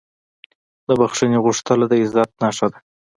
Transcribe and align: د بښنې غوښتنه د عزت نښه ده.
د 0.87 0.89
بښنې 0.99 1.37
غوښتنه 1.45 1.85
د 1.91 1.93
عزت 2.01 2.29
نښه 2.41 2.67
ده. 2.71 2.79